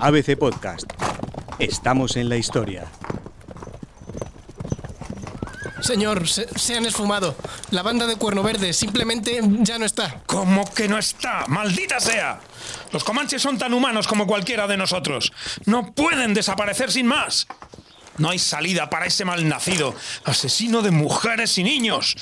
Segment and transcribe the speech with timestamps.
[0.00, 0.90] ABC Podcast.
[1.58, 2.86] Estamos en la historia.
[5.82, 7.36] Señor, se, se, han esfumado.
[7.70, 10.22] La banda de Cuerno Verde simplemente ya no está.
[10.24, 11.44] ¿Cómo que no está?
[11.48, 12.40] ¡Maldita sea!
[12.92, 15.32] Los comanches son tan humanos como cualquiera de nosotros.
[15.66, 17.46] No pueden desaparecer sin más.
[18.18, 22.16] No hay salida para ese malnacido, asesino de mujeres y niños.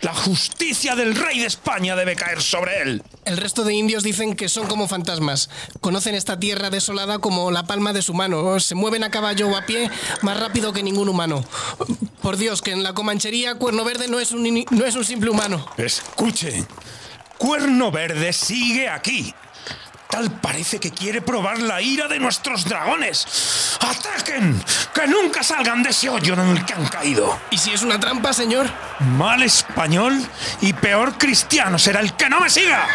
[0.00, 3.02] La justicia del rey de España debe caer sobre él.
[3.24, 5.48] El resto de indios dicen que son como fantasmas.
[5.80, 8.60] Conocen esta tierra desolada como la palma de su mano.
[8.60, 9.90] Se mueven a caballo o a pie
[10.22, 11.44] más rápido que ningún humano.
[12.20, 15.30] Por Dios, que en la comanchería Cuerno Verde no es un, no es un simple
[15.30, 15.64] humano.
[15.76, 16.64] Escuche,
[17.38, 19.32] Cuerno Verde sigue aquí.
[20.08, 23.78] Tal parece que quiere probar la ira de nuestros dragones.
[23.80, 24.58] ¡Ataquen!
[24.94, 27.38] ¡Que nunca salgan de ese hoyo en el que han caído!
[27.50, 28.66] ¿Y si es una trampa, señor?
[29.00, 30.18] Mal español
[30.62, 32.86] y peor cristiano será el que no me siga.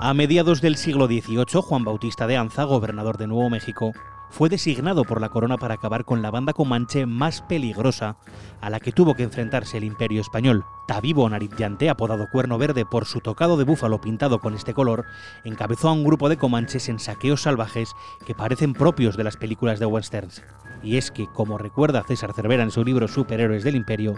[0.00, 3.92] A mediados del siglo XVIII, Juan Bautista de Anza, gobernador de Nuevo México,
[4.30, 8.16] fue designado por la corona para acabar con la banda comanche más peligrosa
[8.60, 10.64] a la que tuvo que enfrentarse el imperio español.
[10.86, 15.04] Tabibo Narizyante, apodado Cuerno Verde por su tocado de búfalo pintado con este color,
[15.44, 17.94] encabezó a un grupo de comanches en saqueos salvajes
[18.26, 20.42] que parecen propios de las películas de westerns.
[20.82, 24.14] Y es que, como recuerda César Cervera en su libro Superhéroes del Imperio,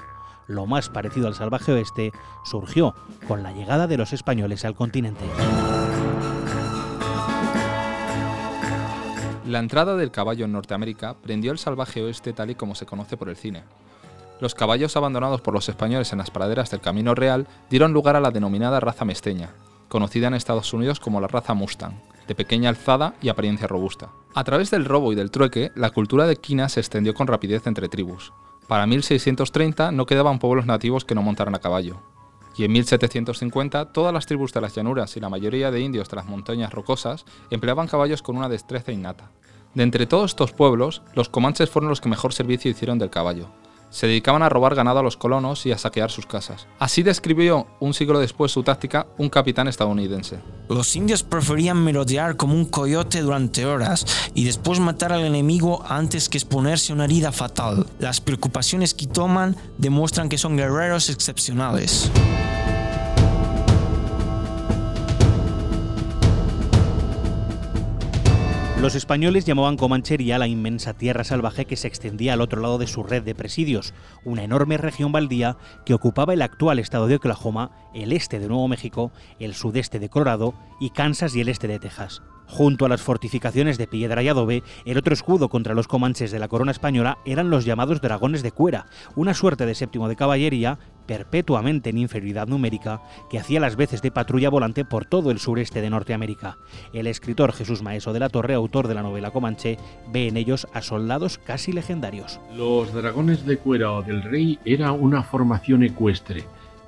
[0.47, 2.12] lo más parecido al salvaje oeste
[2.45, 2.95] surgió
[3.27, 5.25] con la llegada de los españoles al continente.
[9.57, 13.17] La entrada del caballo en Norteamérica prendió el salvaje oeste tal y como se conoce
[13.17, 13.65] por el cine.
[14.39, 18.21] Los caballos abandonados por los españoles en las praderas del Camino Real dieron lugar a
[18.21, 19.55] la denominada raza mesteña,
[19.89, 21.95] conocida en Estados Unidos como la raza Mustang,
[22.29, 24.11] de pequeña alzada y apariencia robusta.
[24.34, 27.67] A través del robo y del trueque, la cultura de quina se extendió con rapidez
[27.67, 28.34] entre tribus.
[28.69, 32.03] Para 1630 no quedaban pueblos nativos que no montaran a caballo.
[32.59, 36.17] Y en 1750 todas las tribus de las llanuras y la mayoría de indios de
[36.17, 39.31] las montañas rocosas empleaban caballos con una destreza innata.
[39.75, 43.49] De entre todos estos pueblos, los comanches fueron los que mejor servicio hicieron del caballo.
[43.91, 46.67] Se dedicaban a robar ganado a los colonos y a saquear sus casas.
[46.78, 50.41] Así describió un siglo después su táctica un capitán estadounidense.
[50.69, 56.28] Los indios preferían merodear como un coyote durante horas y después matar al enemigo antes
[56.28, 57.87] que exponerse a una herida fatal.
[57.99, 62.11] Las preocupaciones que toman demuestran que son guerreros excepcionales.
[68.87, 72.87] Los españoles llamaban Comanchería la inmensa tierra salvaje que se extendía al otro lado de
[72.87, 77.73] su red de presidios, una enorme región baldía que ocupaba el actual estado de Oklahoma,
[77.97, 79.11] el este de Nuevo México,
[79.41, 82.23] el sudeste de Colorado y Kansas y el este de Texas.
[82.49, 86.39] Junto a las fortificaciones de piedra y adobe, el otro escudo contra los comanches de
[86.39, 90.79] la corona española eran los llamados dragones de cuera, una suerte de séptimo de caballería
[91.06, 95.81] perpetuamente en inferioridad numérica que hacía las veces de patrulla volante por todo el sureste
[95.81, 96.59] de Norteamérica.
[96.93, 99.79] El escritor Jesús Maeso de la Torre, autor de la novela Comanche,
[100.12, 102.41] ve en ellos a soldados casi legendarios.
[102.56, 106.45] Los dragones de cuera del rey era una formación ecuestre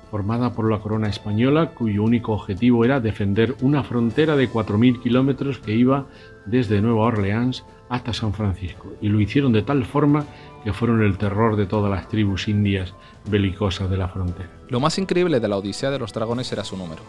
[0.09, 5.59] formada por la corona española, cuyo único objetivo era defender una frontera de 4.000 kilómetros
[5.59, 6.07] que iba
[6.45, 10.25] desde Nueva Orleans hasta San Francisco, y lo hicieron de tal forma
[10.63, 12.93] que fueron el terror de todas las tribus indias
[13.29, 14.49] belicosas de la frontera.
[14.69, 17.01] Lo más increíble de la Odisea de los Dragones era su número.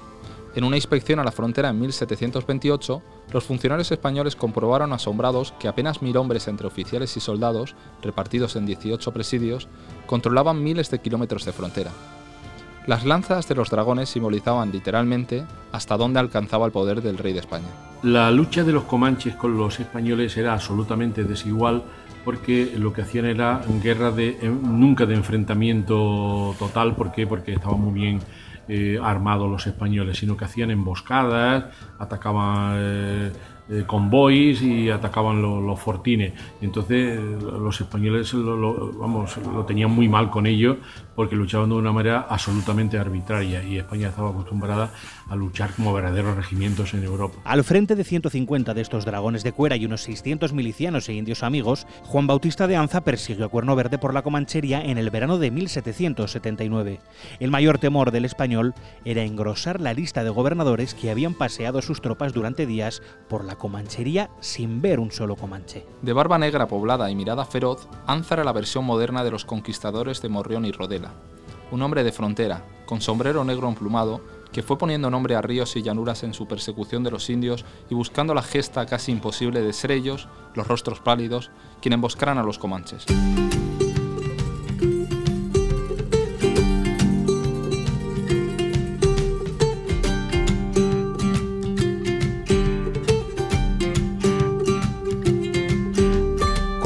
[0.55, 3.03] En una inspección a la frontera en 1728,
[3.33, 8.67] los funcionarios españoles comprobaron asombrados que apenas mil hombres entre oficiales y soldados, repartidos en
[8.67, 9.69] 18 presidios,
[10.07, 11.93] controlaban miles de kilómetros de frontera,
[12.91, 17.39] las lanzas de los dragones simbolizaban literalmente hasta dónde alcanzaba el poder del rey de
[17.39, 17.69] España.
[18.03, 21.85] La lucha de los comanches con los españoles era absolutamente desigual
[22.25, 27.29] porque lo que hacían era guerra de nunca de enfrentamiento total, ¿por qué?
[27.29, 28.19] Porque estaban muy bien
[28.73, 31.65] eh, armados los españoles, sino que hacían emboscadas,
[31.99, 33.33] atacaban eh,
[33.69, 36.33] eh, convoys y atacaban los fortines.
[36.61, 40.77] Entonces los españoles lo, vamos, lo tenían muy mal con ello
[41.15, 44.91] porque luchaban de una manera absolutamente arbitraria y España estaba acostumbrada
[45.29, 47.39] a luchar como verdaderos regimientos en Europa.
[47.45, 51.45] Al frente de 150 de estos dragones de cuera y unos 600 milicianos e indios
[51.45, 55.39] amigos, Juan Bautista de Anza persiguió a Cuerno Verde por la Comanchería en el verano
[55.39, 57.01] de 1779.
[57.39, 58.60] El mayor temor del español
[59.05, 63.57] era engrosar la lista de gobernadores que habían paseado sus tropas durante días por la
[63.57, 65.87] Comanchería sin ver un solo comanche.
[66.03, 70.23] De barba negra poblada y mirada feroz, Anza era la versión moderna de los conquistadores
[70.23, 71.13] de Morrión y Rodela.
[71.71, 74.21] Un hombre de frontera, con sombrero negro emplumado,
[74.53, 77.95] que fue poniendo nombre a ríos y llanuras en su persecución de los indios y
[77.95, 82.59] buscando la gesta casi imposible de ser ellos, los rostros pálidos, quien emboscaran a los
[82.59, 83.07] comanches.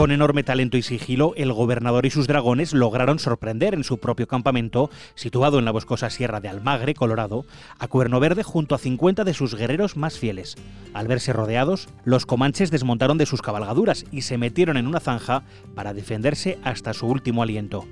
[0.04, 4.28] Con enorme talento y sigilo, el gobernador y sus dragones lograron sorprender en su propio
[4.28, 7.46] campamento, situado en la boscosa sierra de Almagre, Colorado,
[7.78, 10.56] a Cuerno Verde junto a 50 de sus guerreros más fieles.
[10.92, 15.44] Al verse rodeados, los comanches desmontaron de sus cabalgaduras y se metieron en una zanja
[15.74, 17.86] para defenderse hasta su último aliento.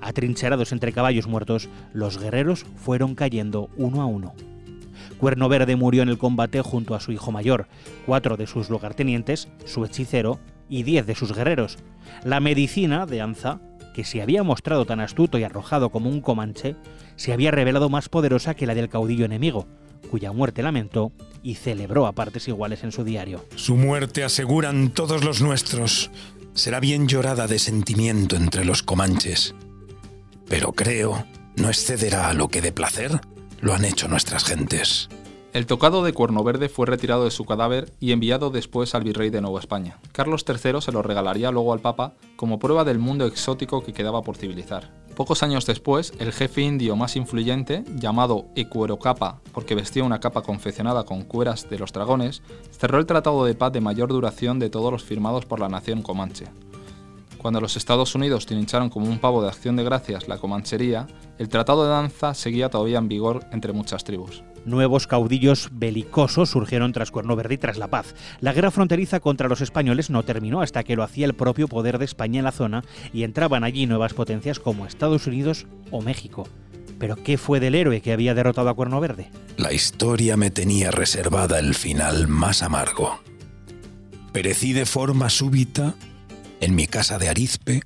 [0.00, 4.32] Atrincherados entre caballos muertos, los guerreros fueron cayendo uno a uno.
[5.18, 7.66] Cuerno Verde murió en el combate junto a su hijo mayor,
[8.06, 11.78] cuatro de sus lugartenientes, su hechicero, y diez de sus guerreros.
[12.24, 13.60] La medicina de Anza,
[13.94, 16.76] que se había mostrado tan astuto y arrojado como un comanche,
[17.16, 19.66] se había revelado más poderosa que la del caudillo enemigo,
[20.10, 21.12] cuya muerte lamentó
[21.42, 23.44] y celebró a partes iguales en su diario.
[23.56, 26.10] Su muerte aseguran todos los nuestros.
[26.54, 29.54] Será bien llorada de sentimiento entre los comanches.
[30.48, 31.24] Pero creo
[31.56, 33.20] no excederá a lo que de placer
[33.60, 35.08] lo han hecho nuestras gentes.
[35.52, 39.30] El tocado de Cuerno Verde fue retirado de su cadáver y enviado después al virrey
[39.30, 39.98] de Nueva España.
[40.12, 44.22] Carlos III se lo regalaría luego al Papa como prueba del mundo exótico que quedaba
[44.22, 44.92] por civilizar.
[45.16, 51.04] Pocos años después, el jefe indio más influyente, llamado Ecuerocapa, porque vestía una capa confeccionada
[51.04, 54.92] con cueras de los dragones, cerró el tratado de paz de mayor duración de todos
[54.92, 56.46] los firmados por la nación comanche.
[57.38, 61.06] Cuando los Estados Unidos trincharon como un pavo de acción de gracias la comanchería,
[61.38, 64.42] el tratado de danza seguía todavía en vigor entre muchas tribus.
[64.64, 68.14] Nuevos caudillos belicosos surgieron tras Cuerno Verde y tras la paz.
[68.40, 71.98] La guerra fronteriza contra los españoles no terminó hasta que lo hacía el propio poder
[71.98, 72.82] de España en la zona
[73.12, 76.48] y entraban allí nuevas potencias como Estados Unidos o México.
[76.98, 79.30] Pero ¿qué fue del héroe que había derrotado a Cuerno Verde?
[79.56, 83.20] La historia me tenía reservada el final más amargo.
[84.32, 85.94] Perecí de forma súbita
[86.60, 87.82] en mi casa de Arizpe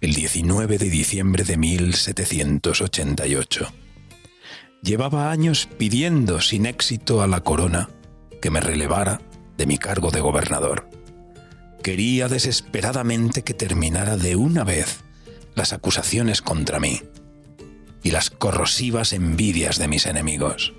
[0.00, 3.72] el 19 de diciembre de 1788.
[4.82, 7.88] Llevaba años pidiendo sin éxito a la corona
[8.40, 9.20] que me relevara
[9.56, 10.88] de mi cargo de gobernador.
[11.82, 15.00] Quería desesperadamente que terminara de una vez
[15.54, 17.02] las acusaciones contra mí
[18.02, 20.74] y las corrosivas envidias de mis enemigos.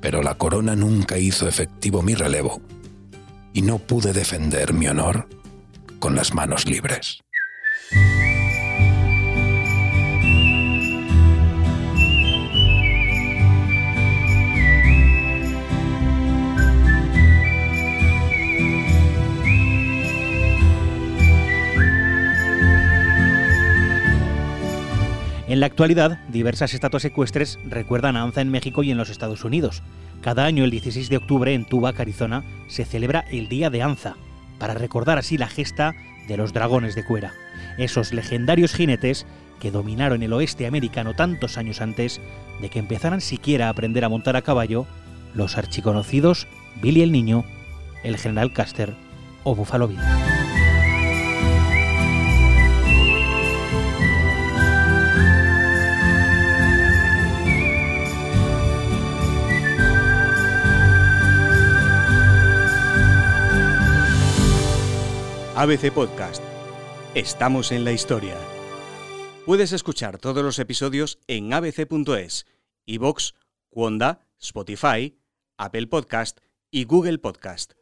[0.00, 2.60] Pero la corona nunca hizo efectivo mi relevo
[3.52, 5.28] y no pude defender mi honor
[6.02, 7.22] con las manos libres.
[25.46, 29.44] En la actualidad, diversas estatuas ecuestres recuerdan a Anza en México y en los Estados
[29.44, 29.84] Unidos.
[30.20, 34.16] Cada año, el 16 de octubre, en Tubac, Arizona, se celebra el Día de Anza,
[34.62, 35.96] para recordar así la gesta
[36.28, 37.34] de los dragones de cuera,
[37.78, 39.26] esos legendarios jinetes
[39.58, 42.20] que dominaron el oeste americano tantos años antes
[42.60, 44.86] de que empezaran siquiera a aprender a montar a caballo
[45.34, 46.46] los archiconocidos
[46.80, 47.44] Billy el Niño,
[48.04, 48.94] el General Custer
[49.42, 49.98] o Buffalo Bill.
[65.54, 66.42] ABC Podcast.
[67.14, 68.38] Estamos en la historia.
[69.44, 72.46] Puedes escuchar todos los episodios en abc.es,
[72.86, 73.34] iVoox,
[73.70, 75.18] Wanda, Spotify,
[75.58, 76.38] Apple Podcast
[76.70, 77.74] y Google Podcast.